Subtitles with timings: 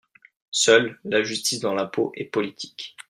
[0.49, 2.97] Seule, la justice dans l’impôt est politique.